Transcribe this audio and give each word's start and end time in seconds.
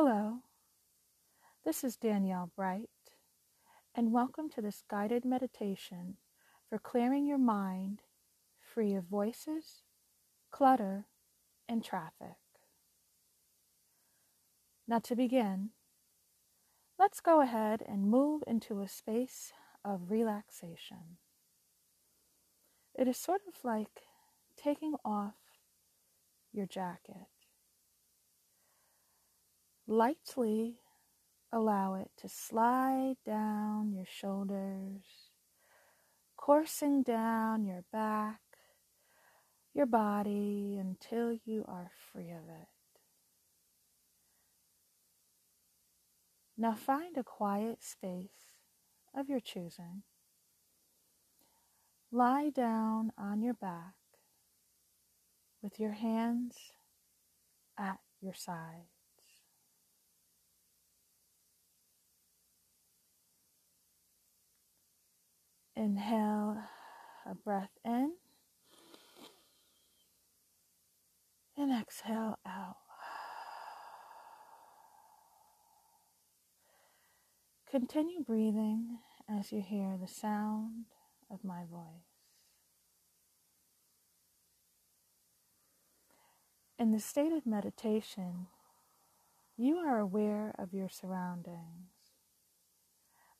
Hello, 0.00 0.42
this 1.64 1.82
is 1.82 1.96
Danielle 1.96 2.52
Brite, 2.54 2.88
and 3.96 4.12
welcome 4.12 4.48
to 4.50 4.62
this 4.62 4.84
guided 4.88 5.24
meditation 5.24 6.18
for 6.68 6.78
clearing 6.78 7.26
your 7.26 7.36
mind 7.36 8.02
free 8.60 8.94
of 8.94 9.02
voices, 9.02 9.82
clutter, 10.52 11.06
and 11.68 11.82
traffic. 11.82 12.36
Now, 14.86 15.00
to 15.00 15.16
begin, 15.16 15.70
let's 16.96 17.18
go 17.18 17.40
ahead 17.40 17.82
and 17.84 18.08
move 18.08 18.44
into 18.46 18.80
a 18.80 18.86
space 18.86 19.52
of 19.84 20.12
relaxation. 20.12 21.18
It 22.96 23.08
is 23.08 23.16
sort 23.16 23.40
of 23.48 23.64
like 23.64 24.02
taking 24.56 24.94
off 25.04 25.34
your 26.52 26.66
jacket. 26.66 27.26
Lightly 29.90 30.74
allow 31.50 31.94
it 31.94 32.10
to 32.18 32.28
slide 32.28 33.16
down 33.24 33.90
your 33.94 34.04
shoulders, 34.06 35.30
coursing 36.36 37.02
down 37.02 37.64
your 37.64 37.84
back, 37.90 38.40
your 39.72 39.86
body 39.86 40.76
until 40.78 41.32
you 41.32 41.64
are 41.66 41.90
free 42.12 42.30
of 42.30 42.50
it. 42.50 42.68
Now 46.58 46.74
find 46.74 47.16
a 47.16 47.24
quiet 47.24 47.82
space 47.82 48.58
of 49.16 49.30
your 49.30 49.40
choosing. 49.40 50.02
Lie 52.12 52.50
down 52.50 53.12
on 53.16 53.40
your 53.40 53.54
back 53.54 53.94
with 55.62 55.80
your 55.80 55.92
hands 55.92 56.56
at 57.78 58.00
your 58.20 58.34
sides. 58.34 58.97
Inhale 65.78 66.58
a 67.24 67.36
breath 67.36 67.70
in 67.84 68.14
and 71.56 71.70
exhale 71.70 72.36
out. 72.44 72.78
Continue 77.70 78.24
breathing 78.24 78.98
as 79.28 79.52
you 79.52 79.62
hear 79.62 79.96
the 79.96 80.08
sound 80.08 80.86
of 81.30 81.44
my 81.44 81.62
voice. 81.70 81.84
In 86.76 86.90
the 86.90 86.98
state 86.98 87.32
of 87.32 87.46
meditation, 87.46 88.48
you 89.56 89.76
are 89.76 90.00
aware 90.00 90.56
of 90.58 90.74
your 90.74 90.88
surroundings, 90.88 91.92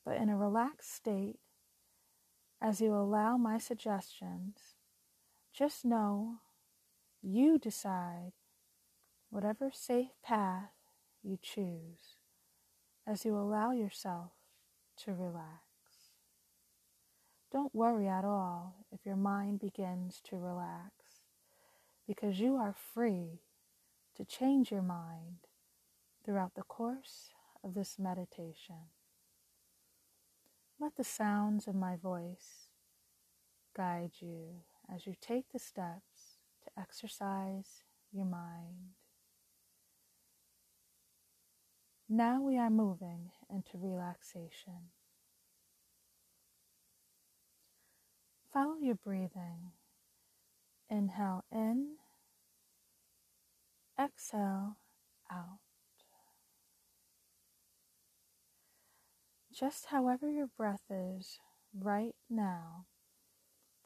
but 0.04 0.18
in 0.18 0.28
a 0.28 0.36
relaxed 0.36 0.94
state, 0.94 1.40
as 2.60 2.80
you 2.80 2.94
allow 2.94 3.36
my 3.36 3.58
suggestions, 3.58 4.74
just 5.52 5.84
know 5.84 6.38
you 7.22 7.58
decide 7.58 8.32
whatever 9.30 9.70
safe 9.72 10.10
path 10.22 10.70
you 11.22 11.38
choose 11.40 12.16
as 13.06 13.24
you 13.24 13.36
allow 13.36 13.72
yourself 13.72 14.32
to 14.96 15.12
relax. 15.12 15.62
Don't 17.50 17.74
worry 17.74 18.08
at 18.08 18.24
all 18.24 18.84
if 18.92 19.06
your 19.06 19.16
mind 19.16 19.60
begins 19.60 20.20
to 20.24 20.36
relax 20.36 20.92
because 22.06 22.40
you 22.40 22.56
are 22.56 22.74
free 22.94 23.40
to 24.16 24.24
change 24.24 24.70
your 24.70 24.82
mind 24.82 25.46
throughout 26.24 26.54
the 26.54 26.62
course 26.62 27.30
of 27.64 27.74
this 27.74 27.98
meditation. 27.98 28.90
Let 30.80 30.96
the 30.96 31.04
sounds 31.04 31.66
of 31.66 31.74
my 31.74 31.96
voice 31.96 32.68
guide 33.76 34.12
you 34.20 34.62
as 34.92 35.06
you 35.06 35.14
take 35.20 35.50
the 35.52 35.58
steps 35.58 36.38
to 36.62 36.80
exercise 36.80 37.82
your 38.12 38.26
mind. 38.26 38.94
Now 42.08 42.40
we 42.40 42.56
are 42.56 42.70
moving 42.70 43.32
into 43.50 43.76
relaxation. 43.76 44.92
Follow 48.52 48.76
your 48.80 48.94
breathing. 48.94 49.72
Inhale 50.88 51.44
in, 51.52 51.96
exhale 54.00 54.76
out. 55.30 55.58
Just 59.58 59.86
however 59.86 60.30
your 60.30 60.46
breath 60.46 60.84
is 60.88 61.40
right 61.74 62.14
now, 62.30 62.86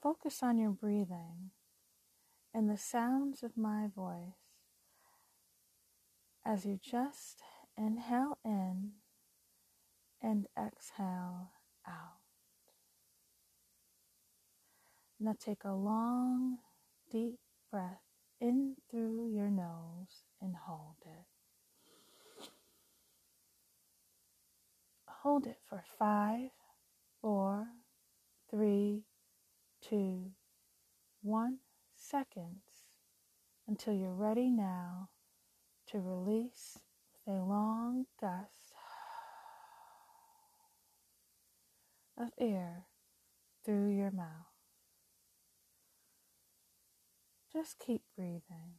focus 0.02 0.42
on 0.42 0.58
your 0.58 0.70
breathing 0.70 1.52
and 2.52 2.68
the 2.68 2.76
sounds 2.76 3.42
of 3.42 3.56
my 3.56 3.86
voice 3.86 4.34
as 6.44 6.66
you 6.66 6.78
just 6.82 7.40
inhale 7.78 8.36
in 8.44 8.90
and 10.20 10.46
exhale 10.58 11.52
out. 11.88 12.20
Now 15.18 15.34
take 15.40 15.64
a 15.64 15.72
long, 15.72 16.58
deep 17.10 17.38
breath 17.70 18.02
in 18.38 18.76
through 18.90 19.30
your 19.32 19.48
nose 19.48 20.24
and 20.38 20.54
hold 20.66 20.96
it. 21.06 21.31
Hold 25.22 25.46
it 25.46 25.58
for 25.68 25.84
five, 26.00 26.50
four, 27.20 27.68
three, 28.50 29.04
two, 29.80 30.32
one 31.22 31.58
seconds 31.94 32.64
until 33.68 33.94
you're 33.94 34.12
ready 34.12 34.50
now 34.50 35.10
to 35.86 36.00
release 36.00 36.76
with 37.24 37.36
a 37.36 37.38
long 37.38 38.06
gust 38.20 38.74
of 42.18 42.30
air 42.40 42.86
through 43.64 43.94
your 43.94 44.10
mouth. 44.10 44.26
Just 47.52 47.78
keep 47.78 48.02
breathing. 48.16 48.74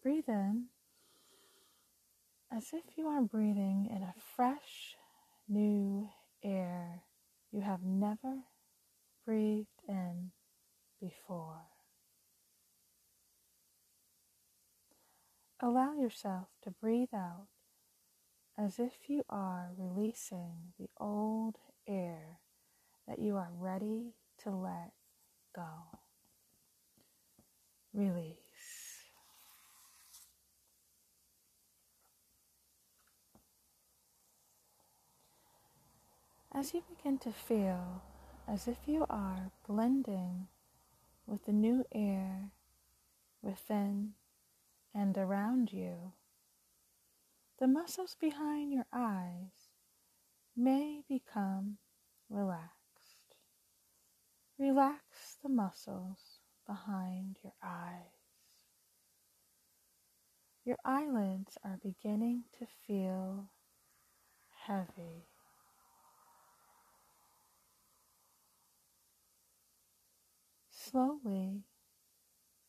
Breathe 0.00 0.28
in 0.28 0.66
as 2.52 2.72
if 2.72 2.96
you 2.96 3.08
are 3.08 3.22
breathing 3.22 3.88
in 3.90 4.02
a 4.02 4.14
fresh, 4.36 4.96
new 5.48 6.08
air 6.42 7.02
you 7.52 7.60
have 7.60 7.82
never 7.82 8.44
breathed 9.24 9.68
in 9.88 10.30
before. 11.00 11.62
Allow 15.60 15.94
yourself 15.94 16.48
to 16.62 16.70
breathe 16.70 17.14
out 17.14 17.46
as 18.58 18.78
if 18.78 19.08
you 19.08 19.22
are 19.28 19.70
releasing 19.76 20.72
the 20.78 20.88
old 21.00 21.56
air 21.86 22.38
that 23.08 23.18
you 23.18 23.36
are 23.36 23.50
ready 23.58 24.14
to 24.42 24.50
let 24.50 24.92
go 25.54 25.98
release. 27.94 28.45
As 36.56 36.72
you 36.72 36.82
begin 36.88 37.18
to 37.18 37.32
feel 37.32 38.00
as 38.48 38.66
if 38.66 38.78
you 38.86 39.04
are 39.10 39.50
blending 39.68 40.46
with 41.26 41.44
the 41.44 41.52
new 41.52 41.84
air 41.92 42.52
within 43.42 44.14
and 44.94 45.18
around 45.18 45.70
you, 45.70 46.14
the 47.58 47.66
muscles 47.66 48.16
behind 48.18 48.72
your 48.72 48.86
eyes 48.90 49.68
may 50.56 51.02
become 51.06 51.76
relaxed. 52.30 53.36
Relax 54.58 55.36
the 55.42 55.50
muscles 55.50 56.38
behind 56.66 57.36
your 57.44 57.52
eyes. 57.62 58.64
Your 60.64 60.78
eyelids 60.86 61.58
are 61.62 61.78
beginning 61.82 62.44
to 62.58 62.66
feel 62.86 63.50
heavy. 64.66 65.26
Slowly 70.90 71.64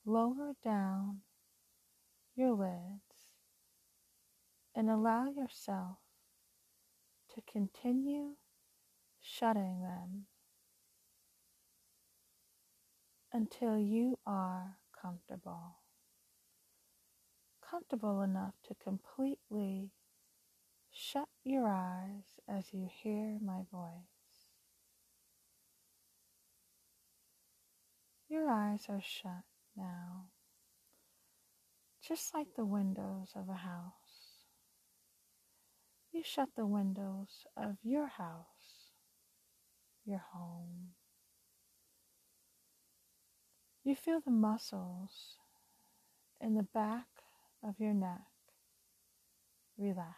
lower 0.03 0.53
down 0.63 1.21
your 2.35 2.53
lids 2.53 3.27
and 4.73 4.89
allow 4.89 5.27
yourself 5.29 5.97
to 7.35 7.41
continue 7.51 8.37
shutting 9.21 9.81
them 9.81 10.25
until 13.31 13.77
you 13.77 14.17
are 14.25 14.77
comfortable. 14.99 15.75
comfortable 17.69 18.21
enough 18.21 18.53
to 18.63 18.73
completely 18.83 19.91
shut 20.91 21.27
your 21.43 21.67
eyes 21.67 22.39
as 22.47 22.73
you 22.73 22.89
hear 23.03 23.37
my 23.41 23.61
voice. 23.71 24.16
Your 28.29 28.50
eyes 28.50 28.88
are 28.89 29.01
shut 29.01 29.44
now, 29.75 30.25
just 32.01 32.33
like 32.33 32.56
the 32.56 32.65
windows 32.65 33.31
of 33.35 33.47
a 33.47 33.53
house. 33.53 33.94
You 36.12 36.24
shut 36.24 36.50
the 36.56 36.65
windows 36.65 37.45
of 37.56 37.77
your 37.83 38.07
house, 38.07 38.91
your 40.06 40.24
home. 40.33 40.89
You 43.83 43.95
feel 43.95 44.19
the 44.19 44.31
muscles 44.31 45.38
in 46.41 46.56
the 46.56 46.68
back 46.74 47.07
of 47.63 47.79
your 47.79 47.94
neck 47.94 48.27
relax. 49.77 50.15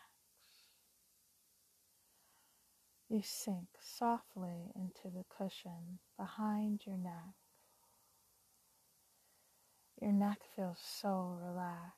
You 3.10 3.22
sink 3.24 3.68
softly 3.80 4.72
into 4.76 5.16
the 5.16 5.26
cushion 5.30 6.00
behind 6.18 6.82
your 6.86 6.98
neck. 6.98 7.39
Your 10.02 10.14
neck 10.14 10.40
feels 10.56 10.80
so 10.80 11.38
relaxed. 11.42 11.96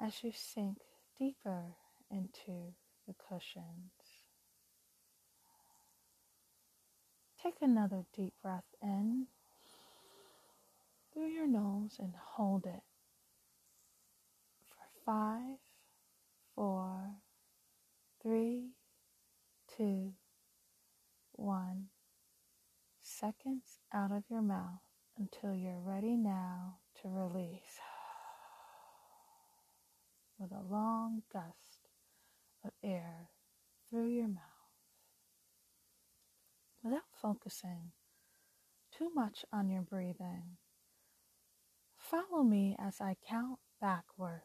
As 0.00 0.22
you 0.22 0.32
sink 0.34 0.78
deeper 1.18 1.74
into 2.10 2.72
the 3.06 3.14
cushions. 3.28 3.92
Take 7.42 7.56
another 7.60 8.04
deep 8.14 8.32
breath 8.42 8.64
in 8.82 9.26
through 11.12 11.28
your 11.28 11.46
nose 11.46 11.96
and 11.98 12.14
hold 12.16 12.66
it 12.66 12.82
for 14.68 15.04
five, 15.04 15.58
four, 16.54 17.16
three, 18.22 18.70
two, 19.76 20.12
one. 21.32 21.86
Seconds 23.02 23.80
out 23.92 24.12
of 24.12 24.24
your 24.30 24.42
mouth 24.42 24.87
until 25.18 25.54
you're 25.54 25.82
ready 25.84 26.16
now 26.16 26.76
to 27.02 27.08
release. 27.08 27.80
With 30.38 30.52
a 30.52 30.72
long 30.72 31.22
gust 31.32 31.88
of 32.64 32.70
air 32.82 33.30
through 33.90 34.08
your 34.08 34.28
mouth. 34.28 34.42
Without 36.82 37.02
focusing 37.20 37.92
too 38.96 39.10
much 39.14 39.44
on 39.52 39.68
your 39.68 39.82
breathing. 39.82 40.56
Follow 41.96 42.42
me 42.42 42.76
as 42.78 43.00
I 43.00 43.16
count 43.28 43.58
backwards 43.80 44.42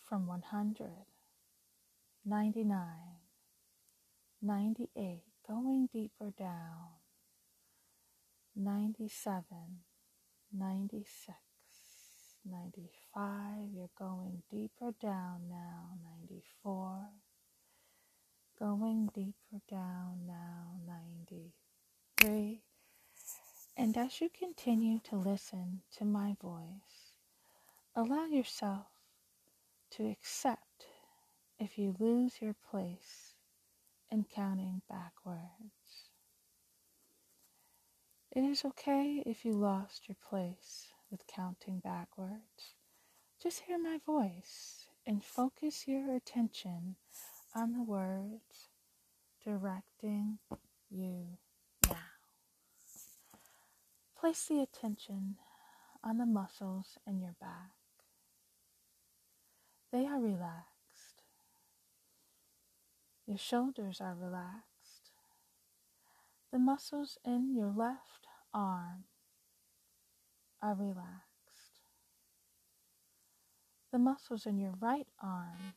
from 0.00 0.26
100, 0.26 0.88
99, 2.24 2.78
98, 4.42 5.22
going 5.48 5.88
deeper 5.92 6.32
down 6.36 7.01
97, 8.54 9.44
96, 10.52 11.38
95. 12.44 13.70
You're 13.72 13.88
going 13.98 14.42
deeper 14.50 14.92
down 15.00 15.48
now. 15.48 15.96
94. 16.20 17.08
Going 18.58 19.08
deeper 19.14 19.62
down 19.70 20.26
now. 20.26 20.76
93. 20.86 22.62
And 23.76 23.96
as 23.96 24.20
you 24.20 24.28
continue 24.28 24.98
to 25.04 25.16
listen 25.16 25.80
to 25.96 26.04
my 26.04 26.36
voice, 26.40 27.16
allow 27.96 28.26
yourself 28.26 28.86
to 29.92 30.10
accept 30.10 30.86
if 31.58 31.78
you 31.78 31.96
lose 31.98 32.42
your 32.42 32.54
place 32.70 33.34
in 34.10 34.24
counting 34.24 34.82
backwards. 34.90 35.81
It 38.34 38.44
is 38.44 38.64
okay 38.64 39.22
if 39.26 39.44
you 39.44 39.52
lost 39.52 40.08
your 40.08 40.16
place 40.26 40.86
with 41.10 41.26
counting 41.26 41.80
backwards. 41.80 42.76
Just 43.42 43.64
hear 43.66 43.78
my 43.78 43.98
voice 44.06 44.86
and 45.06 45.22
focus 45.22 45.86
your 45.86 46.14
attention 46.14 46.96
on 47.54 47.74
the 47.74 47.82
words 47.82 48.70
directing 49.44 50.38
you 50.90 51.26
now. 51.86 51.96
Place 54.18 54.46
the 54.46 54.60
attention 54.62 55.36
on 56.02 56.16
the 56.16 56.24
muscles 56.24 56.96
in 57.06 57.20
your 57.20 57.36
back. 57.38 57.72
They 59.92 60.06
are 60.06 60.18
relaxed. 60.18 61.22
Your 63.26 63.36
shoulders 63.36 64.00
are 64.00 64.14
relaxed. 64.14 64.71
The 66.52 66.58
muscles 66.58 67.16
in 67.24 67.54
your 67.56 67.72
left 67.74 68.26
arm 68.52 69.04
are 70.60 70.74
relaxed. 70.74 71.80
The 73.90 73.98
muscles 73.98 74.44
in 74.44 74.58
your 74.58 74.74
right 74.78 75.06
arm 75.22 75.74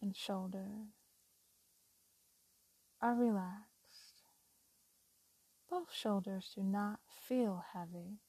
and 0.00 0.16
shoulder 0.16 0.68
are 3.02 3.14
relaxed. 3.14 4.22
Both 5.68 5.92
shoulders 5.92 6.52
do 6.54 6.62
not 6.62 7.00
feel 7.28 7.64
heavy. 7.74 8.20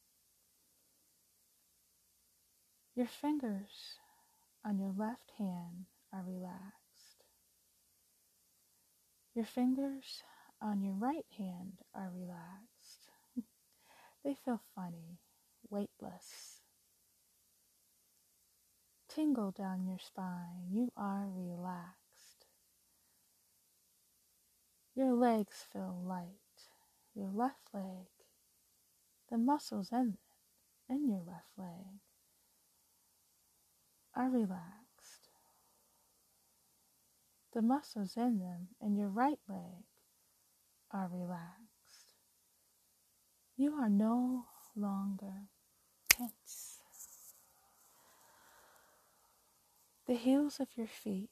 Your 2.95 3.07
fingers 3.07 3.95
on 4.65 4.77
your 4.77 4.93
left 4.95 5.31
hand 5.37 5.85
are 6.11 6.23
relaxed. 6.27 7.23
Your 9.33 9.45
fingers 9.45 10.23
on 10.63 10.81
your 10.81 10.93
right 10.93 11.25
hand 11.37 11.73
are 11.93 12.09
relaxed. 12.15 13.09
they 14.23 14.35
feel 14.45 14.61
funny, 14.73 15.19
weightless. 15.69 16.61
Tingle 19.09 19.51
down 19.51 19.85
your 19.85 19.99
spine. 19.99 20.69
You 20.71 20.91
are 20.95 21.27
relaxed. 21.29 22.45
Your 24.95 25.13
legs 25.13 25.65
feel 25.71 26.01
light. 26.03 26.27
Your 27.13 27.29
left 27.31 27.73
leg, 27.73 28.07
the 29.29 29.37
muscles 29.37 29.91
in, 29.91 29.97
them 29.97 30.17
in 30.89 31.07
your 31.07 31.21
left 31.21 31.51
leg 31.57 31.99
are 34.15 34.31
relaxed. 34.31 35.29
The 37.53 37.61
muscles 37.61 38.17
in 38.17 38.39
them 38.39 38.69
in 38.81 38.95
your 38.95 39.09
right 39.09 39.37
leg 39.47 39.83
are 40.93 41.09
relaxed. 41.11 42.13
You 43.57 43.73
are 43.73 43.89
no 43.89 44.45
longer 44.75 45.47
tense. 46.09 46.77
The 50.05 50.15
heels 50.15 50.59
of 50.59 50.67
your 50.75 50.87
feet 50.87 51.29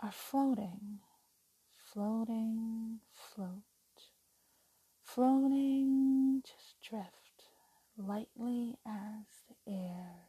are 0.00 0.12
floating, 0.12 1.00
floating, 1.92 3.00
float, 3.12 3.62
floating, 5.02 6.42
just 6.44 6.80
drift 6.80 7.50
lightly 7.98 8.78
as 8.86 9.26
the 9.48 9.72
air. 9.72 10.28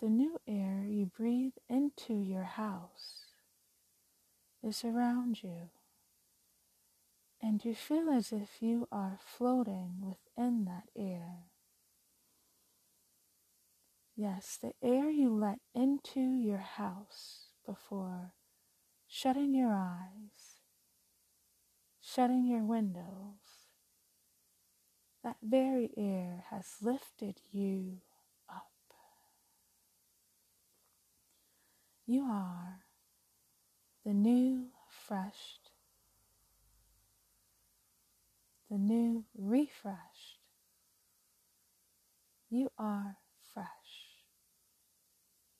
The 0.00 0.08
new 0.08 0.40
air 0.46 0.84
you 0.86 1.06
breathe 1.06 1.54
into 1.68 2.14
your 2.14 2.44
house 2.44 3.27
is 4.62 4.84
around 4.84 5.42
you, 5.42 5.70
and 7.40 7.64
you 7.64 7.74
feel 7.74 8.10
as 8.10 8.32
if 8.32 8.60
you 8.60 8.88
are 8.90 9.18
floating 9.24 9.96
within 10.00 10.64
that 10.64 10.88
air. 10.96 11.44
Yes, 14.16 14.58
the 14.60 14.72
air 14.82 15.08
you 15.10 15.32
let 15.32 15.60
into 15.74 16.20
your 16.20 16.58
house 16.58 17.50
before 17.64 18.32
shutting 19.06 19.54
your 19.54 19.72
eyes, 19.72 20.60
shutting 22.00 22.44
your 22.44 22.64
windows, 22.64 23.68
that 25.22 25.36
very 25.42 25.90
air 25.96 26.44
has 26.50 26.66
lifted 26.82 27.40
you 27.52 27.98
up. 28.48 28.72
You 32.06 32.24
are 32.24 32.80
the 34.08 34.14
new 34.14 34.68
refreshed, 34.86 35.70
the 38.70 38.78
new 38.78 39.26
refreshed. 39.36 40.38
You 42.48 42.70
are 42.78 43.18
fresh. 43.52 43.66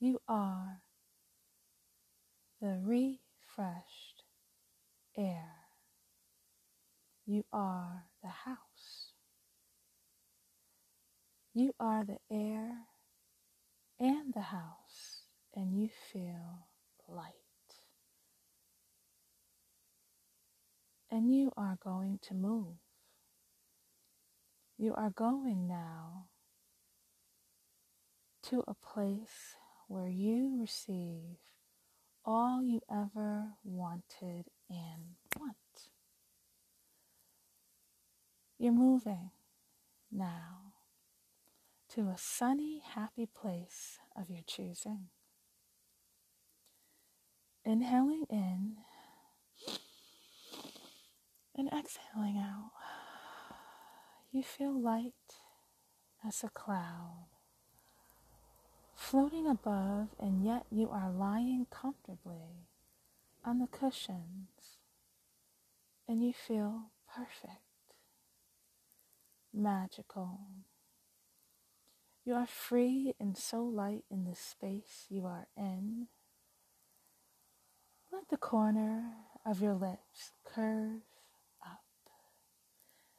You 0.00 0.22
are 0.26 0.80
the 2.62 2.80
refreshed 2.82 4.22
air. 5.14 5.50
You 7.26 7.44
are 7.52 8.04
the 8.22 8.28
house. 8.28 9.12
You 11.52 11.74
are 11.78 12.02
the 12.02 12.16
air 12.30 12.78
and 14.00 14.32
the 14.32 14.40
house, 14.40 15.24
and 15.54 15.78
you 15.78 15.90
feel 16.10 16.68
light. 17.06 17.47
And 21.18 21.34
you 21.34 21.50
are 21.56 21.76
going 21.82 22.20
to 22.28 22.34
move. 22.34 22.76
You 24.78 24.94
are 24.94 25.10
going 25.10 25.66
now 25.66 26.26
to 28.44 28.62
a 28.68 28.74
place 28.74 29.56
where 29.88 30.06
you 30.06 30.56
receive 30.60 31.38
all 32.24 32.62
you 32.62 32.82
ever 32.88 33.54
wanted 33.64 34.44
and 34.70 35.16
want. 35.36 35.56
You're 38.56 38.70
moving 38.70 39.32
now 40.12 40.74
to 41.94 42.02
a 42.02 42.16
sunny, 42.16 42.80
happy 42.94 43.26
place 43.26 43.98
of 44.16 44.30
your 44.30 44.44
choosing. 44.46 45.08
Inhaling 47.64 48.26
in 48.30 48.76
and 51.58 51.68
exhaling 51.68 52.38
out, 52.38 52.70
you 54.32 54.42
feel 54.42 54.80
light 54.80 55.12
as 56.26 56.42
a 56.42 56.48
cloud 56.48 57.26
floating 58.98 59.46
above, 59.46 60.08
and 60.18 60.44
yet 60.44 60.66
you 60.70 60.90
are 60.90 61.10
lying 61.10 61.66
comfortably 61.70 62.66
on 63.44 63.60
the 63.60 63.66
cushions 63.68 64.78
and 66.06 66.22
you 66.22 66.32
feel 66.32 66.90
perfect, 67.14 67.62
magical. 69.54 70.40
You 72.24 72.34
are 72.34 72.46
free 72.46 73.14
and 73.18 73.36
so 73.36 73.62
light 73.62 74.04
in 74.10 74.24
the 74.24 74.34
space 74.34 75.06
you 75.08 75.24
are 75.24 75.46
in. 75.56 76.08
Let 78.12 78.28
the 78.28 78.36
corner 78.36 79.12
of 79.46 79.62
your 79.62 79.74
lips 79.74 80.32
curve 80.44 81.02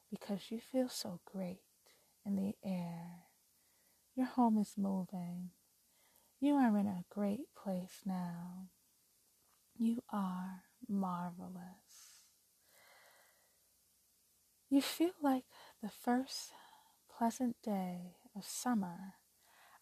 because 0.10 0.50
you 0.50 0.60
feel 0.60 0.89
so 0.89 1.20
great 1.25 1.62
in 2.25 2.36
the 2.36 2.56
air. 2.63 3.25
Your 4.16 4.28
home 4.28 4.58
is 4.58 4.74
moving. 4.78 5.51
You 6.39 6.56
are 6.56 6.78
in 6.78 6.88
a 6.88 7.06
great 7.10 7.54
place 7.56 8.01
now. 8.06 8.70
You 9.78 10.04
are 10.12 10.63
marvelous. 10.88 12.20
You 14.70 14.82
feel 14.82 15.13
like 15.22 15.46
the 15.82 15.89
first 15.89 16.51
pleasant 17.10 17.56
day 17.63 18.16
of 18.36 18.46
summer 18.46 19.16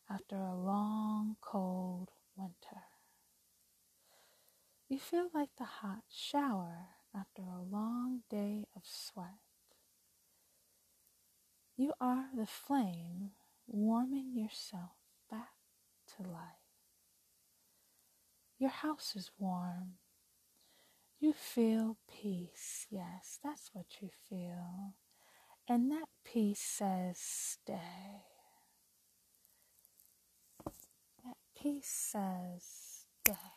after 0.09 0.37
a 0.37 0.55
long, 0.55 1.35
cold 1.41 2.11
winter. 2.35 2.83
You 4.87 4.99
feel 4.99 5.29
like 5.33 5.49
the 5.57 5.65
hot 5.65 6.03
shower 6.09 6.87
after 7.13 7.41
a 7.41 7.61
long 7.61 8.21
day 8.29 8.65
of 8.75 8.83
sweat. 8.85 9.46
You 11.79 11.93
are 12.01 12.25
the 12.35 12.47
flame 12.47 13.33
warming 13.67 14.31
yourself 14.35 14.97
back 15.29 15.53
to 16.15 16.23
life. 16.23 16.65
Your 18.57 18.71
house 18.71 19.13
is 19.15 19.29
warm. 19.37 19.99
You 21.19 21.33
feel 21.33 21.97
peace. 22.07 22.87
Yes, 22.89 23.37
that's 23.43 23.69
what 23.73 23.85
you 24.01 24.09
feel. 24.27 24.95
And 25.69 25.91
that 25.91 26.07
peace 26.25 26.59
says 26.59 27.19
stay. 27.19 28.23
That 31.23 31.37
peace 31.55 31.87
says 31.87 33.05
stay. 33.23 33.56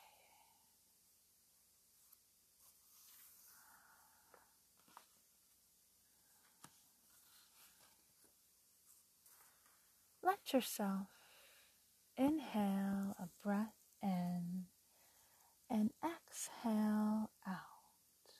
Let 10.30 10.52
yourself 10.52 11.08
inhale 12.16 13.16
a 13.18 13.26
breath 13.42 13.74
in 14.00 14.66
and 15.68 15.90
exhale 16.04 17.30
out. 17.44 18.30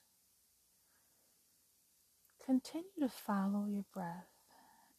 Continue 2.47 3.01
to 3.01 3.09
follow 3.09 3.67
your 3.67 3.87
breath 3.93 4.31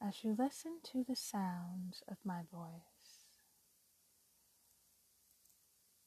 as 0.01 0.25
you 0.25 0.35
listen 0.37 0.79
to 0.91 1.05
the 1.07 1.15
sounds 1.15 2.03
of 2.09 2.17
my 2.25 2.41
voice. 2.51 3.37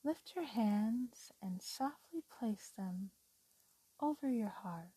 Lift 0.05 0.35
your 0.37 0.45
hands 0.45 1.33
and 1.41 1.63
softly 1.63 2.23
place 2.39 2.73
them 2.77 3.09
over 4.03 4.29
your 4.29 4.53
heart. 4.63 4.93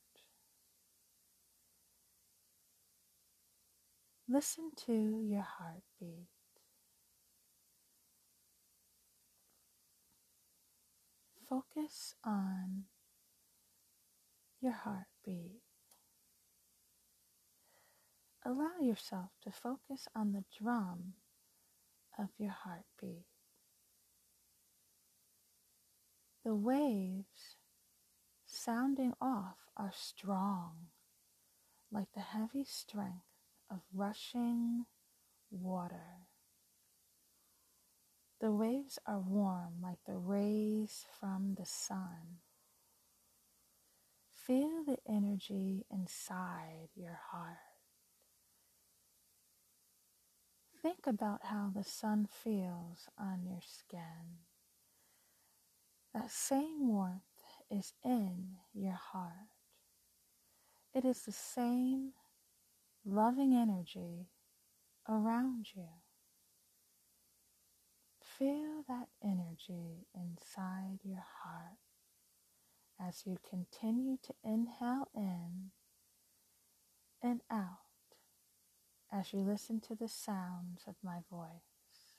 Listen 4.29 4.71
to 4.85 5.21
your 5.23 5.45
heartbeat. 5.57 6.27
Focus 11.49 12.13
on 12.25 12.83
your 14.59 14.73
heartbeat. 14.73 15.61
Allow 18.45 18.79
yourself 18.81 19.29
to 19.43 19.51
focus 19.51 20.09
on 20.13 20.33
the 20.33 20.43
drum 20.61 21.13
of 22.19 22.27
your 22.37 22.55
heartbeat. 22.63 23.27
The 26.43 26.53
waves 26.53 27.55
sounding 28.45 29.13
off 29.21 29.57
are 29.77 29.93
strong, 29.93 30.87
like 31.91 32.07
the 32.13 32.21
heavy 32.21 32.65
strength 32.65 33.26
of 33.69 33.81
rushing 33.93 34.85
water. 35.51 36.27
The 38.39 38.51
waves 38.51 38.99
are 39.07 39.19
warm 39.19 39.81
like 39.81 39.99
the 40.05 40.17
rays 40.17 41.05
from 41.19 41.55
the 41.57 41.65
sun. 41.65 42.39
Feel 44.33 44.83
the 44.85 44.97
energy 45.07 45.85
inside 45.91 46.89
your 46.95 47.19
heart. 47.31 47.57
Think 50.81 51.07
about 51.07 51.45
how 51.45 51.71
the 51.75 51.83
sun 51.83 52.27
feels 52.29 53.09
on 53.17 53.43
your 53.43 53.61
skin. 53.61 54.45
That 56.13 56.31
same 56.31 56.87
warmth 56.87 57.21
is 57.69 57.93
in 58.05 58.57
your 58.73 58.93
heart. 58.93 59.49
It 60.93 61.03
is 61.03 61.23
the 61.23 61.31
same 61.31 62.13
loving 63.07 63.53
energy 63.53 64.27
around 65.07 65.67
you. 65.73 65.87
Feel 68.21 68.83
that 68.87 69.07
energy 69.23 70.05
inside 70.13 70.99
your 71.03 71.23
heart 71.43 71.77
as 72.99 73.23
you 73.25 73.37
continue 73.49 74.17
to 74.21 74.33
inhale 74.43 75.07
in 75.15 75.71
and 77.23 77.41
out 77.49 77.79
as 79.11 79.31
you 79.33 79.39
listen 79.39 79.79
to 79.79 79.95
the 79.95 80.09
sounds 80.09 80.83
of 80.87 80.95
my 81.01 81.19
voice. 81.31 82.17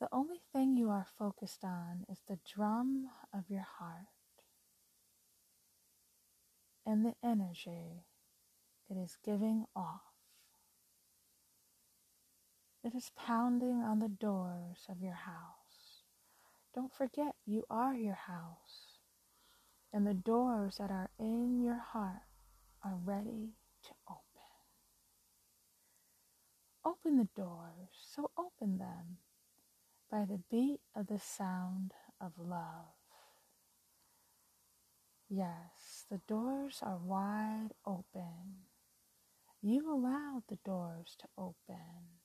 The 0.00 0.08
only 0.12 0.40
thing 0.52 0.76
you 0.76 0.90
are 0.90 1.06
focused 1.18 1.64
on 1.64 2.04
is 2.10 2.20
the 2.28 2.38
drum 2.54 3.08
of 3.34 3.44
your 3.48 3.66
heart 3.78 4.06
and 6.86 7.04
the 7.04 7.14
energy 7.22 8.04
it 8.90 8.96
is 8.96 9.16
giving 9.24 9.66
off. 9.76 10.02
It 12.82 12.94
is 12.94 13.10
pounding 13.16 13.82
on 13.82 14.00
the 14.00 14.08
doors 14.08 14.86
of 14.88 15.00
your 15.00 15.14
house. 15.14 16.04
Don't 16.74 16.92
forget, 16.92 17.34
you 17.46 17.64
are 17.70 17.94
your 17.94 18.14
house, 18.14 18.98
and 19.92 20.06
the 20.06 20.14
doors 20.14 20.76
that 20.78 20.90
are 20.90 21.10
in 21.18 21.62
your 21.62 21.78
heart 21.78 22.22
are 22.84 22.98
ready 23.04 23.54
to 23.84 23.90
open. 24.08 24.20
Open 26.84 27.16
the 27.18 27.28
doors, 27.36 27.90
so 28.00 28.30
open 28.38 28.78
them 28.78 29.18
by 30.10 30.24
the 30.24 30.40
beat 30.50 30.80
of 30.96 31.06
the 31.06 31.18
sound 31.18 31.92
of 32.20 32.32
love. 32.38 32.94
Yes, 35.28 36.06
the 36.10 36.20
doors 36.26 36.80
are 36.82 36.98
wide 36.98 37.70
open. 37.86 38.69
You 39.62 39.92
allowed 39.92 40.44
the 40.48 40.58
doors 40.64 41.16
to 41.20 41.28
open. 41.36 42.20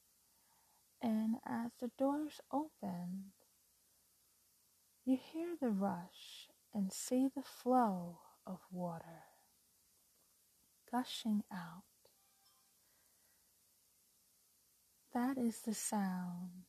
And 1.01 1.35
as 1.45 1.71
the 1.79 1.91
doors 1.97 2.39
open, 2.51 3.33
you 5.03 5.17
hear 5.17 5.55
the 5.59 5.69
rush 5.69 6.49
and 6.73 6.91
see 6.91 7.27
the 7.27 7.43
flow 7.43 8.19
of 8.47 8.59
water 8.71 9.23
gushing 10.91 11.43
out 11.51 11.83
That 15.15 15.37
is 15.37 15.61
the 15.61 15.73
sound 15.73 16.65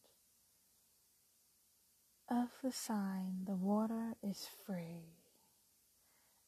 of 2.31 2.51
the 2.63 2.71
sign 2.71 3.45
the 3.45 3.57
water 3.57 4.15
is 4.23 4.49
free 4.65 5.17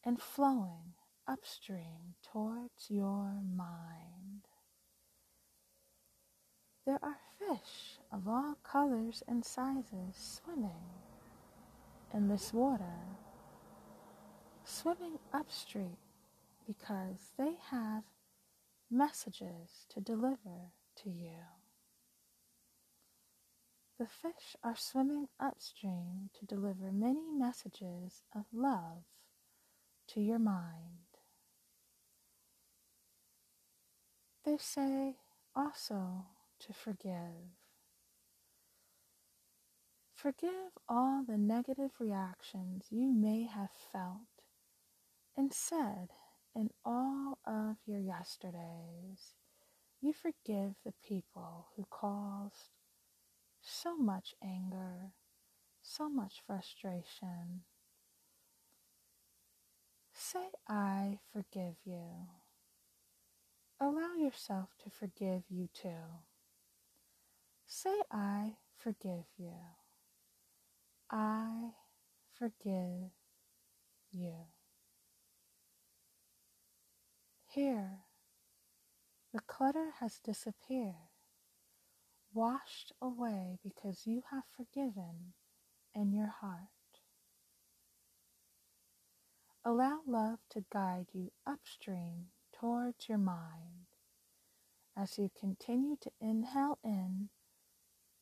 and 0.05 0.21
flowing 0.21 0.93
upstream 1.29 2.15
towards 2.23 2.89
your 2.89 3.41
mind. 3.55 4.47
There 6.85 6.97
are 7.03 7.17
fish 7.37 7.99
of 8.11 8.27
all 8.27 8.55
colors 8.63 9.21
and 9.27 9.45
sizes 9.45 10.15
swimming 10.15 10.89
in 12.11 12.29
this 12.29 12.51
water, 12.51 12.97
swimming 14.63 15.19
upstream 15.31 15.97
because 16.65 17.31
they 17.37 17.57
have 17.69 18.03
messages 18.89 19.85
to 19.89 20.01
deliver 20.01 20.71
to 21.03 21.09
you. 21.11 21.37
The 23.99 24.07
fish 24.07 24.55
are 24.63 24.75
swimming 24.75 25.27
upstream 25.39 26.31
to 26.39 26.45
deliver 26.45 26.91
many 26.91 27.29
messages 27.31 28.23
of 28.33 28.45
love 28.51 29.03
to 30.07 30.21
your 30.21 30.39
mind. 30.39 31.08
They 34.45 34.57
say 34.57 35.17
also 35.55 36.25
to 36.59 36.73
forgive. 36.73 37.57
Forgive 40.15 40.77
all 40.87 41.23
the 41.27 41.37
negative 41.37 41.91
reactions 41.99 42.87
you 42.89 43.13
may 43.13 43.43
have 43.43 43.71
felt 43.91 44.43
and 45.37 45.53
said 45.53 46.09
in 46.55 46.69
all 46.83 47.37
of 47.45 47.77
your 47.85 47.99
yesterdays. 47.99 49.35
You 50.01 50.13
forgive 50.13 50.75
the 50.83 50.93
people 51.05 51.67
who 51.75 51.85
caused 51.89 52.69
so 53.61 53.97
much 53.97 54.33
anger, 54.43 55.13
so 55.81 56.09
much 56.09 56.41
frustration. 56.45 57.63
Say, 60.13 60.49
I 60.67 61.19
forgive 61.31 61.75
you. 61.85 62.38
Allow 63.81 64.15
yourself 64.17 64.69
to 64.83 64.89
forgive 64.89 65.43
you 65.49 65.69
too. 65.73 66.21
Say, 67.65 68.01
I 68.11 68.57
forgive 68.77 69.25
you. 69.37 69.53
I 71.09 71.71
forgive 72.33 73.11
you. 74.11 74.33
Here, 77.47 77.99
the 79.33 79.39
clutter 79.39 79.91
has 79.99 80.19
disappeared 80.19 81.09
washed 82.33 82.91
away 83.01 83.57
because 83.63 84.05
you 84.05 84.23
have 84.31 84.43
forgiven 84.55 85.33
in 85.95 86.11
your 86.13 86.33
heart. 86.41 86.69
Allow 89.65 89.99
love 90.05 90.39
to 90.51 90.63
guide 90.71 91.07
you 91.13 91.31
upstream 91.45 92.27
towards 92.59 93.07
your 93.07 93.17
mind 93.17 93.87
as 94.97 95.17
you 95.17 95.29
continue 95.39 95.95
to 96.01 96.11
inhale 96.19 96.77
in 96.83 97.29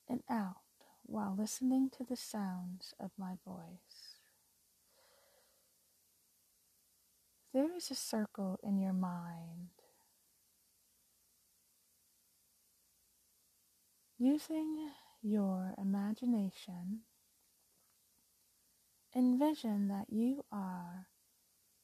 and 0.08 0.22
out 0.30 0.62
while 1.06 1.36
listening 1.38 1.90
to 1.90 2.04
the 2.04 2.16
sounds 2.16 2.94
of 3.00 3.12
my 3.18 3.36
voice. 3.46 4.20
There 7.54 7.76
is 7.76 7.90
a 7.90 7.96
circle 7.96 8.60
in 8.62 8.80
your 8.80 8.94
mind 8.94 9.70
Using 14.20 14.90
your 15.22 15.76
imagination, 15.78 17.02
envision 19.16 19.90
that 19.90 20.08
you 20.10 20.44
are 20.52 21.06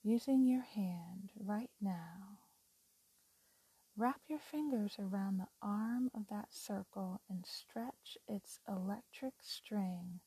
using 0.01 0.47
your 0.47 0.63
hand 0.63 1.29
right 1.39 1.69
now. 1.79 2.39
Wrap 3.95 4.21
your 4.27 4.39
fingers 4.39 4.95
around 4.99 5.37
the 5.37 5.47
arm 5.61 6.09
of 6.15 6.27
that 6.29 6.47
circle 6.51 7.21
and 7.29 7.45
stretch 7.45 8.17
its 8.27 8.59
electric 8.67 9.33
string 9.41 10.19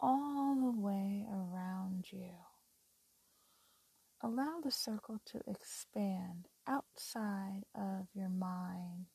all 0.00 0.54
the 0.54 0.80
way 0.80 1.26
around 1.30 2.06
you. 2.10 2.32
Allow 4.22 4.60
the 4.62 4.70
circle 4.70 5.20
to 5.26 5.40
expand 5.46 6.48
outside 6.66 7.64
of 7.74 8.08
your 8.14 8.30
mind 8.30 9.06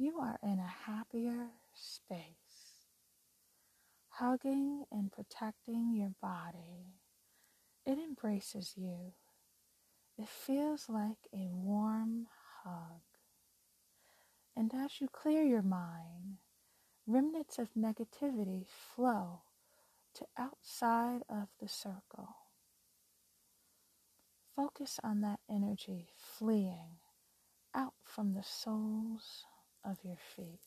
you 0.00 0.18
are 0.18 0.38
in 0.42 0.58
a 0.58 0.90
happier 0.90 1.48
space, 1.74 2.86
hugging 4.08 4.84
and 4.90 5.12
protecting 5.12 5.92
your 5.94 6.14
body. 6.22 6.94
It 7.84 7.98
embraces 7.98 8.72
you. 8.78 9.12
It 10.16 10.26
feels 10.26 10.88
like 10.88 11.28
a 11.34 11.50
warm 11.52 12.28
hug. 12.64 13.00
And 14.56 14.72
as 14.74 15.00
you 15.00 15.08
clear 15.08 15.42
your 15.42 15.62
mind, 15.62 16.38
remnants 17.06 17.58
of 17.58 17.74
negativity 17.74 18.66
flow 18.66 19.42
to 20.14 20.26
outside 20.36 21.22
of 21.28 21.48
the 21.60 21.68
circle. 21.68 22.36
Focus 24.56 24.98
on 25.02 25.20
that 25.22 25.40
energy 25.48 26.08
fleeing 26.18 26.98
out 27.74 27.94
from 28.04 28.34
the 28.34 28.42
soles 28.42 29.44
of 29.84 29.98
your 30.04 30.18
feet. 30.36 30.60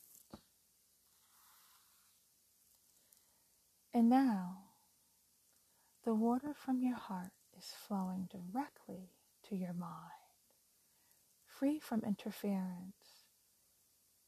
And 3.92 4.08
now, 4.08 4.58
the 6.04 6.14
water 6.14 6.52
from 6.52 6.82
your 6.82 6.96
heart 6.96 7.30
is 7.56 7.72
flowing 7.86 8.28
directly 8.30 9.12
to 9.48 9.54
your 9.56 9.72
mind, 9.72 10.23
free 11.58 11.78
from 11.78 12.02
interference. 12.04 13.26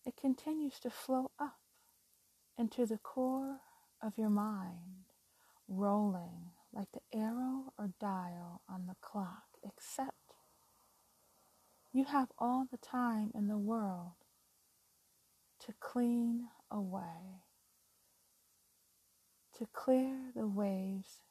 It 0.05 0.17
continues 0.17 0.79
to 0.81 0.91
flow 0.91 1.31
up 1.39 1.59
into 2.59 2.87
the 2.87 2.99
core 2.99 3.59
of 4.03 4.17
your 4.17 4.31
mind, 4.31 5.07
rolling 5.69 6.53
like 6.73 6.89
the 6.93 7.19
arrow 7.19 7.73
or 7.79 7.91
dial 8.01 8.63
on 8.69 8.87
the 8.87 8.97
clock, 9.01 9.45
except 9.65 10.35
you 11.93 12.05
have 12.05 12.29
all 12.39 12.67
the 12.71 12.77
time 12.77 13.33
in 13.35 13.49
the 13.49 13.59
world 13.59 14.13
to 15.61 15.73
clean 15.81 16.49
away, 16.71 17.43
to 19.59 19.67
clear 19.73 20.31
the 20.37 20.47
waves, 20.47 21.23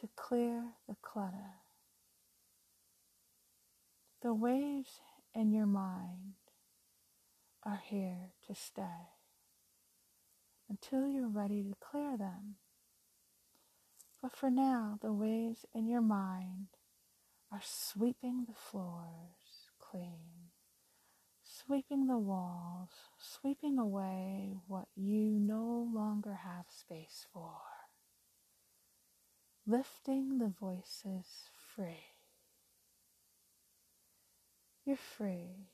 to 0.00 0.08
clear 0.16 0.64
the 0.88 0.96
clutter. 1.00 1.59
The 4.22 4.34
waves 4.34 5.00
in 5.34 5.52
your 5.52 5.66
mind 5.66 6.34
are 7.64 7.80
here 7.84 8.32
to 8.46 8.54
stay 8.54 9.08
until 10.68 11.06
you're 11.08 11.28
ready 11.28 11.62
to 11.62 11.74
clear 11.80 12.16
them. 12.16 12.56
But 14.20 14.36
for 14.36 14.50
now, 14.50 14.98
the 15.00 15.12
waves 15.12 15.64
in 15.74 15.88
your 15.88 16.02
mind 16.02 16.68
are 17.50 17.62
sweeping 17.62 18.44
the 18.46 18.54
floors 18.54 19.70
clean 19.78 20.50
sweeping 21.70 22.06
the 22.06 22.18
walls, 22.18 22.90
sweeping 23.18 23.78
away 23.78 24.56
what 24.66 24.88
you 24.96 25.38
no 25.38 25.88
longer 25.92 26.34
have 26.34 26.64
space 26.68 27.26
for, 27.32 27.60
lifting 29.66 30.38
the 30.38 30.48
voices 30.48 31.50
free. 31.74 32.09
You're 34.90 34.96
free. 34.96 35.68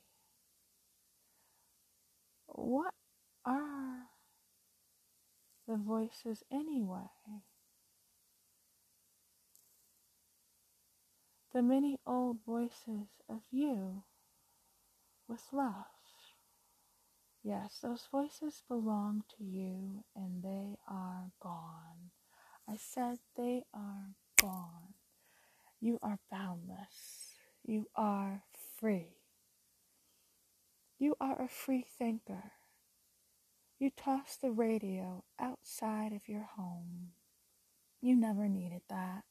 What 2.45 2.93
are 3.43 4.09
the 5.67 5.75
voices 5.75 6.43
anyway? 6.51 7.09
The 11.51 11.63
many 11.63 11.97
old 12.05 12.37
voices 12.45 13.07
of 13.27 13.41
you 13.49 14.03
with 15.27 15.41
love. 15.51 15.73
Yes, 17.41 17.79
those 17.81 18.07
voices 18.11 18.61
belong 18.67 19.23
to 19.35 19.43
you 19.43 20.03
and 20.15 20.43
they 20.43 20.77
are 20.87 21.31
gone. 21.41 22.11
I 22.69 22.77
said 22.77 23.17
they 23.35 23.63
are 23.73 24.13
gone. 24.39 24.93
You 25.81 25.97
are 26.03 26.19
boundless. 26.29 27.33
You 27.65 27.87
are 27.95 28.43
free. 28.79 29.17
You 30.99 31.15
are 31.19 31.41
a 31.41 31.47
free 31.47 31.85
thinker. 31.97 32.51
You 33.79 33.91
toss 33.95 34.35
the 34.35 34.51
radio 34.51 35.23
outside 35.39 36.13
of 36.13 36.27
your 36.27 36.49
home. 36.55 37.09
You 38.01 38.15
never 38.15 38.47
needed 38.47 38.81
that. 38.89 39.23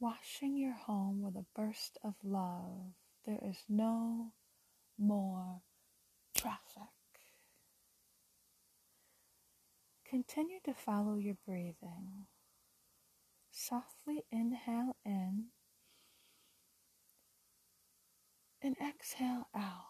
washing 0.00 0.56
your 0.56 0.72
home 0.72 1.20
with 1.22 1.36
a 1.36 1.44
burst 1.54 1.98
of 2.02 2.14
love 2.24 2.94
there 3.26 3.38
is 3.42 3.58
no 3.68 4.32
more 4.98 5.60
traffic. 6.34 6.88
Continue 10.08 10.58
to 10.64 10.72
follow 10.72 11.18
your 11.18 11.36
breathing. 11.46 12.26
Softly 13.50 14.24
inhale 14.32 14.96
in 15.04 15.48
and 18.70 18.88
exhale 18.88 19.48
out 19.54 19.82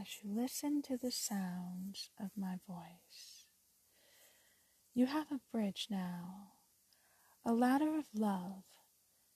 as 0.00 0.06
you 0.22 0.30
listen 0.34 0.82
to 0.82 0.96
the 0.96 1.12
sounds 1.12 2.10
of 2.18 2.30
my 2.36 2.56
voice. 2.66 3.46
You 4.94 5.06
have 5.06 5.30
a 5.30 5.40
bridge 5.52 5.86
now. 5.90 6.52
A 7.44 7.52
ladder 7.52 7.98
of 7.98 8.06
love 8.14 8.64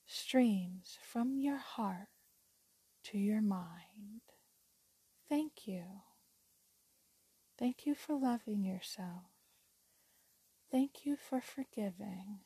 streams 0.07 0.99
from 1.03 1.38
your 1.38 1.59
heart 1.59 2.09
to 3.05 3.18
your 3.18 3.40
mind. 3.40 4.22
Thank 5.29 5.66
you. 5.66 5.85
Thank 7.59 7.87
you 7.87 7.94
for 7.94 8.18
loving 8.18 8.64
yourself. 8.64 9.31
Thank 10.70 11.05
you 11.05 11.16
for 11.16 11.40
forgiving. 11.40 12.40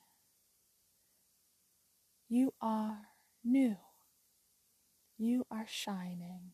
You 2.28 2.52
are 2.60 2.98
new. 3.44 3.76
You 5.22 5.46
are 5.50 5.66
shining. 5.68 6.52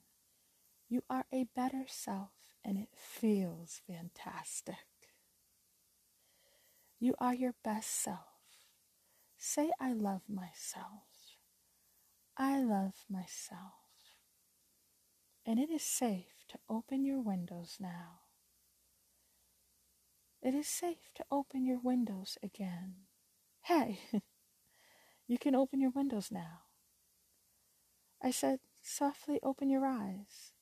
You 0.88 1.04
are 1.08 1.24
a 1.32 1.44
better 1.54 1.84
self, 1.86 2.32
and 2.64 2.76
it 2.76 2.88
feels 2.96 3.80
fantastic. 3.86 4.74
You 6.98 7.14
are 7.20 7.32
your 7.32 7.54
best 7.62 7.88
self. 7.88 8.26
Say, 9.38 9.70
I 9.78 9.92
love 9.92 10.22
myself. 10.28 11.38
I 12.36 12.60
love 12.60 13.04
myself. 13.08 14.18
And 15.46 15.60
it 15.60 15.70
is 15.70 15.84
safe 15.84 16.44
to 16.48 16.58
open 16.68 17.04
your 17.04 17.20
windows 17.20 17.76
now. 17.78 18.22
It 20.42 20.56
is 20.56 20.66
safe 20.66 21.12
to 21.14 21.24
open 21.30 21.64
your 21.64 21.78
windows 21.78 22.36
again. 22.42 23.06
Hey, 23.62 24.00
you 25.28 25.38
can 25.38 25.54
open 25.54 25.80
your 25.80 25.92
windows 25.92 26.32
now. 26.32 26.65
I 28.22 28.30
said, 28.30 28.60
softly 28.82 29.38
open 29.42 29.68
your 29.70 29.86
eyes 29.86 30.52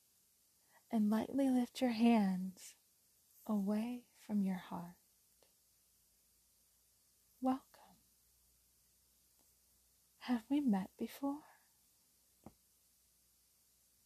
and 0.91 1.11
lightly 1.11 1.49
lift 1.49 1.81
your 1.81 1.91
hands 1.91 2.75
away 3.47 4.05
from 4.27 4.43
your 4.43 4.57
heart. 4.57 4.97
Welcome. 7.41 7.61
Have 10.21 10.43
we 10.49 10.61
met 10.61 10.91
before? 10.99 11.54